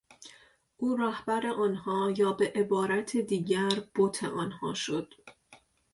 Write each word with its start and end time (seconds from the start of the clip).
او 0.77 0.95
رهبر 0.97 1.47
آنها 1.47 2.11
یا 2.17 2.31
به 2.33 2.51
عبارت 2.55 3.17
دیگر 3.17 3.69
بت 3.95 4.23
آنها 4.23 4.73
شد. 4.73 5.13